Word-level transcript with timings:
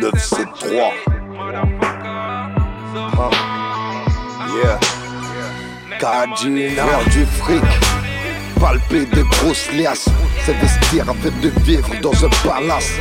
973. 0.00 0.92
Huh. 3.12 3.30
Yeah. 4.56 4.78
Cardinal. 5.98 7.04
Du 7.10 7.26
fric. 7.26 7.62
Palper 8.60 9.04
des 9.06 9.22
grosses 9.22 9.70
liasses. 9.72 10.08
S'investir 10.44 11.08
afin 11.08 11.30
de 11.42 11.48
vivre 11.64 11.90
dans 12.00 12.24
un 12.24 12.30
palace. 12.44 12.92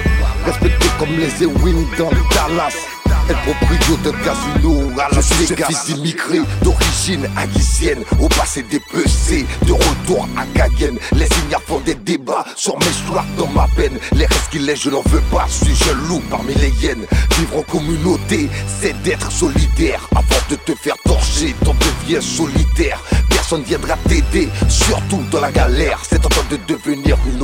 Respecté 0.46 0.88
comme 1.00 1.16
les 1.18 1.44
Ewing 1.44 1.86
dans 1.98 2.10
Dallas. 2.34 2.95
Être 3.28 3.42
proprio 3.42 3.98
de 4.04 4.12
casino 4.24 4.92
à 5.00 5.16
la 5.16 5.22
Je 5.22 5.56
fils 5.56 5.86
d'immigrés 5.86 6.42
d'origine 6.62 7.28
haïtienne. 7.36 8.04
Au 8.20 8.28
passé 8.28 8.64
dépecé, 8.64 9.48
de 9.66 9.72
retour 9.72 10.28
à 10.38 10.46
Cayenne. 10.56 11.00
Les 11.14 11.28
ignares 11.46 11.64
font 11.64 11.80
des 11.80 11.96
débats 11.96 12.46
sur 12.56 12.78
mes 12.78 12.86
soirs 12.86 13.26
dans 13.36 13.48
ma 13.48 13.68
peine. 13.76 13.98
Les 14.14 14.28
restes 14.28 14.50
qu'il 14.52 14.70
est 14.70 14.76
je 14.76 14.92
n'en 14.92 15.02
veux 15.08 15.24
pas, 15.32 15.46
je 15.48 15.66
suis 15.66 15.76
jaloux 15.76 16.22
parmi 16.30 16.54
les 16.56 16.70
hyènes 16.70 17.06
Vivre 17.40 17.58
en 17.58 17.64
communauté, 17.64 18.48
c'est 18.80 19.00
d'être 19.02 19.32
solidaire. 19.32 20.08
Avant 20.12 20.42
de 20.50 20.56
te 20.56 20.76
faire 20.76 20.96
torcher, 21.04 21.56
t'en 21.64 21.74
deviens 21.74 22.22
solitaire 22.22 23.02
Personne 23.30 23.64
viendra 23.64 23.96
t'aider, 24.08 24.50
surtout 24.70 25.22
dans 25.32 25.40
la 25.40 25.52
galère. 25.52 26.02
C'est 26.08 26.26
en 26.26 26.30
train 26.30 26.46
de 26.50 26.58
devenir 26.68 27.18
une 27.28 27.42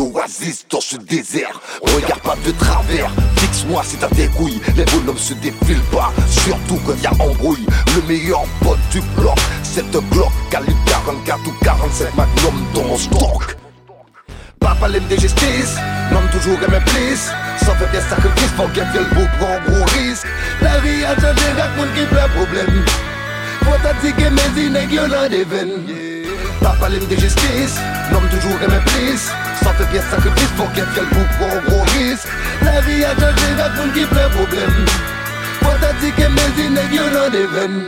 dans 0.70 0.82
ce 0.82 0.98
désert 0.98 1.60
Regarde 1.82 2.22
pas 2.22 2.36
de 2.46 2.52
travers, 2.52 3.12
fixe-moi 3.38 3.84
si 3.86 3.98
t'as 3.98 4.10
des 4.10 4.28
couilles 4.28 4.60
Les 4.76 4.86
bonhommes 4.86 5.18
se 5.18 5.34
défilent 5.36 5.88
pas, 5.92 6.12
surtout 6.28 6.80
quand 6.86 6.96
y 7.02 7.08
a 7.08 7.12
embrouille. 7.12 7.66
Le 7.96 8.02
meilleur 8.08 8.44
pote 8.62 8.80
du 8.92 9.02
bloc, 9.16 9.38
cette 9.64 9.92
Glock, 9.92 10.32
calibre 10.50 10.80
44 10.86 11.48
ou 11.48 11.54
47 11.64 12.16
Magnum 12.16 12.66
dans 12.74 12.84
mon 12.84 12.98
stock. 12.98 13.56
Papa 14.60 14.88
l'aime 14.88 15.06
des 15.08 15.20
justice, 15.20 15.76
nomme 16.12 16.30
toujours 16.32 16.58
aimé 16.64 16.80
plus. 16.88 17.30
Sans 17.64 17.76
faire 17.76 17.92
des 17.92 18.02
sacrifices, 18.02 18.52
pour 18.56 18.72
qu'elle 18.72 18.88
le 18.94 19.16
beau 19.16 19.28
prend 19.40 19.60
gros 19.68 19.86
risque. 19.98 20.28
La 20.62 20.80
vie 20.80 21.04
a 21.04 21.16
changé, 21.16 21.52
raconte 21.58 21.94
qui 21.94 22.06
plein 22.06 22.28
problème. 22.30 22.86
Faut 23.64 23.78
t'attiquer 23.84 24.30
mes 24.30 24.96
y'en 24.96 25.12
a 25.12 25.30
des 25.30 25.44
veines. 25.44 25.86
Papa 26.62 26.90
l'aime 26.90 27.06
des 27.06 27.18
justice, 27.18 27.80
nomme 28.12 28.28
toujours 28.30 28.62
aimé 28.62 28.78
plus. 28.86 29.32
Sans 29.64 29.71
faire 29.92 30.02
des 30.02 30.10
sacrifices, 30.10 30.52
pour 30.58 30.72
qu'elle 30.74 30.86
le 30.96 31.02
beau 31.16 31.26
prend 31.38 31.62
gros. 31.68 31.86
La 32.64 32.82
vie 32.82 33.04
a 33.04 33.14
changé, 33.16 33.48
raconte 33.58 33.94
qui 33.94 34.06
plein 34.06 34.30
problème. 34.30 34.86
Watatike 35.62 36.30
mezine 36.30 36.82
gyono 36.92 37.30
deven 37.30 37.84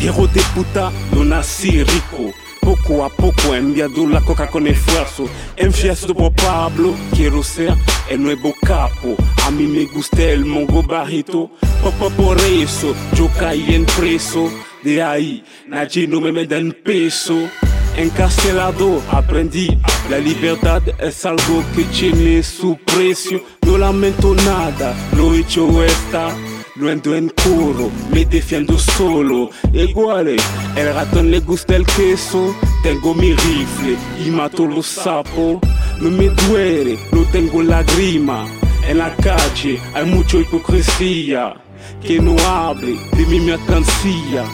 Hero 0.00 0.26
de 0.28 0.40
puta 0.54 0.92
no 1.12 1.24
nasci 1.24 1.82
rico. 1.82 2.32
Pouco 2.60 3.04
a 3.04 3.10
pouco 3.10 3.54
enviado 3.54 4.06
la 4.06 4.20
coca 4.20 4.46
con 4.46 4.68
esfuerzo 4.68 5.28
Enfiesto 5.56 6.14
por 6.14 6.32
Pablo, 6.32 6.94
quiero 7.12 7.42
ser 7.42 7.74
el 8.08 8.22
nuevo 8.22 8.54
capo. 8.64 9.16
A 9.44 9.50
me 9.50 9.84
gusta 9.86 10.22
el 10.22 10.44
mongo 10.44 10.82
barrito. 10.82 11.50
Poco 11.82 12.10
por 12.10 12.40
eso, 12.40 12.94
yo 13.16 13.28
caí 13.38 13.74
en 13.74 13.84
preso. 13.84 14.48
De 14.84 15.02
ahí, 15.02 15.44
nadie 15.66 16.06
no 16.06 16.20
me 16.20 16.46
da 16.46 16.58
en 16.58 16.72
peso 16.72 17.48
Encarcelado, 17.96 19.02
aprendí 19.10 19.78
La 20.08 20.18
libertad 20.18 20.82
es 20.98 21.24
algo 21.26 21.62
que 21.74 21.84
tiene 21.84 22.42
su 22.42 22.76
precio 22.76 23.42
No 23.66 23.78
lamento 23.78 24.34
nada, 24.34 24.94
lo 25.16 25.34
hecho 25.34 25.84
está 25.84 26.34
Luendo 26.74 27.14
en 27.14 27.28
coro, 27.28 27.90
me 28.10 28.24
defiendo 28.24 28.78
solo. 28.78 29.50
Igual, 29.74 30.36
el 30.74 30.94
ratón 30.94 31.30
le 31.30 31.40
gusta 31.40 31.76
el 31.76 31.84
queso. 31.84 32.56
Tengo 32.82 33.14
mi 33.14 33.34
rifle 33.34 33.96
y 34.24 34.30
mato 34.30 34.64
los 34.64 34.86
sapos. 34.86 35.58
No 36.00 36.10
me 36.10 36.30
duele, 36.30 36.98
no 37.12 37.24
tengo 37.26 37.62
lágrima. 37.62 38.46
En 38.88 38.98
la 38.98 39.14
calle 39.16 39.78
hay 39.92 40.06
mucha 40.06 40.38
hipocresía. 40.38 41.54
Que 42.02 42.18
no 42.18 42.36
hable 42.38 42.96
de 43.18 43.26
mi 43.26 43.38
mercancía. 43.38 44.44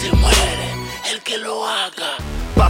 Se 0.00 0.12
muere 0.12 0.55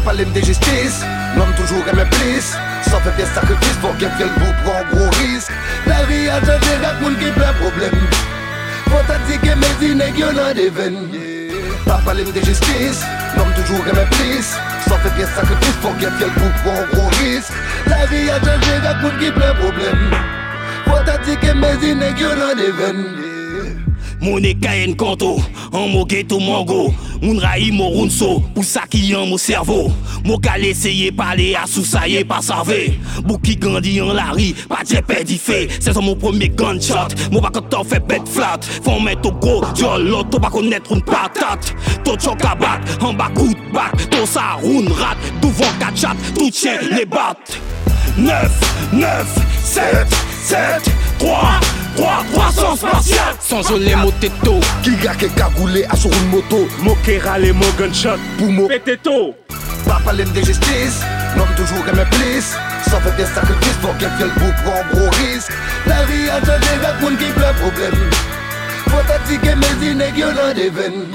Papa 0.06 0.18
l'aime 0.18 0.30
des 0.30 0.44
justices, 0.44 1.02
l'homme 1.36 1.52
toujours 1.56 1.82
aime 1.88 2.08
plus. 2.08 2.54
Sans 2.88 3.00
faire 3.00 3.16
des 3.16 3.24
sacrifices 3.24 3.76
pour 3.80 3.90
qu'il 3.96 4.06
le 4.06 4.26
bout 4.38 4.54
prend 4.62 4.84
gros 4.92 5.10
risque. 5.18 5.50
La 5.84 6.04
vie 6.04 6.28
a 6.28 6.38
changé, 6.38 6.76
raconte 6.80 7.18
qui 7.18 7.28
plein 7.32 7.52
problème. 7.54 8.06
Faut 8.84 9.02
t'attiquer 9.08 9.56
mes 9.56 9.84
inègres, 9.84 10.16
y'en 10.16 10.44
a 10.44 10.54
des 10.54 10.70
veines. 10.70 11.08
Papa 11.84 12.14
l'aime 12.14 12.30
des 12.30 12.44
justice, 12.44 13.02
l'homme 13.36 13.52
toujours 13.56 13.84
aime 13.88 14.06
plus. 14.12 14.46
Sans 14.88 14.96
faire 14.96 15.16
des 15.16 15.24
sacrifices 15.24 15.80
pour 15.82 15.96
qu'il 15.96 16.06
le 16.06 16.26
bout 16.38 16.54
prend 16.62 16.86
gros 16.92 17.10
risque. 17.24 17.52
La 17.88 18.06
vie 18.06 18.30
a 18.30 18.38
changé, 18.38 18.78
raconte 18.84 19.18
qui 19.18 19.32
plein 19.32 19.54
problème. 19.54 20.10
Faut 20.84 21.04
t'attiquer 21.04 21.52
mes 21.52 21.84
inègres, 21.84 22.20
y'en 22.20 22.48
a 22.48 22.54
des 22.54 22.70
veines. 22.70 23.26
Mon 24.20 24.40
kayen 24.60 24.94
kanto, 24.96 25.36
an 25.72 25.88
mo 25.92 26.06
geto 26.08 26.40
mango 26.40 26.94
Moun 27.22 27.40
rayi 27.40 27.70
mo 27.72 27.88
runso, 27.94 28.42
sa 28.66 28.84
ki 28.90 29.00
yon 29.12 29.30
mo 29.30 29.38
servo. 29.40 29.92
Mo 30.26 30.36
kal 30.42 30.64
eseye 30.66 31.12
pale 31.14 31.52
a 31.56 31.64
sou 31.70 31.86
sa 31.86 32.04
ye 32.10 32.24
pa 32.26 32.40
sarve 32.42 32.96
Bou 33.26 33.38
ki 33.42 33.54
gandi 33.62 33.96
an 34.02 34.12
la 34.16 34.32
ri, 34.36 34.50
pa 34.68 34.82
dje 34.84 35.02
pedi 35.06 35.38
fe. 35.40 35.64
Se 35.78 35.94
son 35.94 36.06
mo 36.08 36.16
premier 36.18 36.52
gunshot, 36.58 37.14
mo 37.32 37.40
pa 37.44 37.52
kontan 37.54 37.86
fe 37.88 38.00
bet 38.10 38.26
flat. 38.28 38.66
Fon 38.84 39.04
men 39.04 39.20
to 39.24 39.32
go, 39.42 39.60
jolo, 39.78 40.24
to 40.30 40.40
pa 40.42 40.50
konet 40.52 40.90
roun 40.90 41.04
patat. 41.06 41.72
To 42.06 42.16
chok 42.16 42.44
a 42.44 42.56
bat, 42.58 42.84
an 43.00 43.16
ba 43.18 43.30
kout 43.36 43.60
bat. 43.74 43.94
To 44.12 44.26
sa 44.26 44.56
roun 44.62 44.90
rat, 45.00 45.16
douvan 45.40 45.72
kachat, 45.82 46.16
tout 46.34 46.50
chen 46.50 46.90
le 46.92 47.06
bat. 47.06 47.38
9, 48.16 48.92
9, 48.92 49.26
7, 49.62 50.06
7, 50.44 50.90
3 51.18 51.65
3, 51.96 52.24
300 52.32 52.76
spatial 52.76 53.34
Sans 53.40 53.76
les 53.76 53.96
moteto, 53.96 54.60
Qui 54.82 55.08
a 55.08 55.14
qui 55.14 55.28
cagoulé 55.30 55.84
à 55.88 55.96
sur 55.96 56.10
une 56.12 56.28
moto. 56.28 56.68
Mokera 56.82 57.38
les 57.38 57.52
mo 57.52 57.64
gunshot. 57.78 58.18
Pour 58.38 58.50
mo 58.50 58.68
Peteto, 58.68 59.34
Papa 59.86 60.12
l'aime 60.12 60.30
des 60.30 60.44
justice, 60.44 61.00
l'homme 61.36 61.54
toujours 61.56 61.86
aime 61.88 62.04
plus 62.10 62.54
Sans 62.90 63.00
faire 63.00 63.16
des 63.16 63.24
sacrifices 63.24 63.78
pour 63.80 63.96
qu'il 63.96 64.08
le 64.20 64.26
bout 64.26 64.52
prend 64.64 64.82
gros 64.92 65.10
risque 65.10 65.52
La 65.86 66.04
vie 66.04 66.28
a 66.28 66.40
changé, 66.40 66.72
raconte 66.82 67.18
qui 67.18 67.30
plein 67.32 67.52
problème. 67.54 68.10
Faut 68.88 69.02
t'attiquer 69.08 69.54
mes 69.54 69.86
inègres, 69.86 70.18
y'en 70.18 70.50
a 70.50 70.54
des 70.54 70.70
veines. 70.70 71.06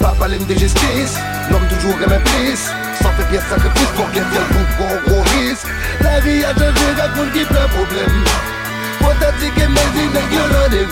Papa 0.00 0.28
l'aime 0.28 0.44
des 0.44 0.58
justice, 0.58 1.18
l'homme 1.50 1.68
toujours 1.68 1.94
aime 2.02 2.22
plus 2.24 2.58
Sans 3.02 3.10
faire 3.10 3.30
des 3.30 3.38
sacrifices 3.38 3.94
pour 3.96 4.10
qu'il 4.12 4.22
le 4.22 4.54
bout 4.54 4.66
prend 4.78 5.12
gros 5.12 5.22
risque 5.38 5.66
La 6.00 6.20
vie 6.20 6.42
a 6.42 6.54
changé, 6.54 6.86
raconte 6.98 7.32
qui 7.32 7.44
plein 7.44 7.68
problème 7.68 8.24
T'attiquer 9.30 9.68
mes 9.68 10.02
inègres, 10.02 10.34
y'en 10.34 10.64
a 10.64 10.68
des 10.68 10.86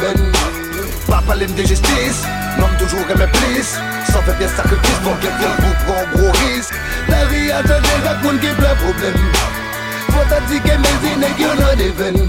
Papa 1.09 1.35
l'aime 1.35 1.53
des 1.55 1.67
justice, 1.67 2.23
l'homme 2.57 2.77
toujours 2.79 3.05
plus 3.05 3.65
Sans 4.13 4.23
faire 4.23 4.39
des 4.39 4.47
sacrifices 4.47 5.01
pour 5.03 5.19
qu'il 5.19 5.31
le 5.31 5.63
bout 5.63 5.75
prend 5.87 6.05
gros 6.15 6.31
risque. 6.47 6.75
La 7.09 7.25
vie 7.25 7.51
a 7.51 7.63
changé, 7.63 7.95
raconte 8.05 8.41
qui 8.41 8.47
plein 8.47 8.77
problème 8.77 9.19
Faut 10.11 10.29
t'attiquer 10.29 10.79
mes 10.79 11.15
inègres, 11.15 11.41
y'en 11.41 11.67
a 11.67 11.75
des 11.75 11.91
veines 11.91 12.29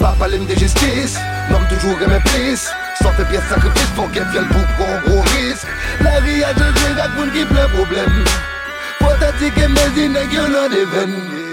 Papa 0.00 0.26
l'aime 0.26 0.46
des 0.46 0.58
justice, 0.58 1.16
l'homme 1.48 1.66
toujours 1.68 1.96
plus 1.96 2.68
Sans 3.00 3.12
faire 3.12 3.28
des 3.28 3.38
sacrifices 3.48 3.92
pour 3.94 4.10
qu'il 4.10 4.22
le 4.22 4.40
bout 4.40 4.66
prend 4.78 5.00
gros 5.06 5.20
risque. 5.20 5.66
La 6.00 6.20
vie 6.22 6.42
a 6.42 6.52
changé, 6.54 7.00
raconte 7.00 7.32
qui 7.32 7.44
plein 7.44 7.68
problème 7.68 8.24
mes 9.68 10.02
inègres, 10.02 10.32
y'en 10.32 10.64
a 10.64 10.68
des 10.68 10.84
veines 10.86 11.49